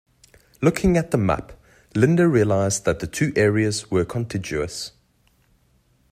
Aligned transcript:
Looking 0.63 0.97
at 0.97 1.11
the 1.11 1.17
map, 1.19 1.51
Linda 1.93 2.27
realised 2.27 2.85
that 2.85 2.97
the 3.01 3.05
two 3.05 3.31
areas 3.35 3.91
were 3.91 4.03
contiguous. 4.03 4.93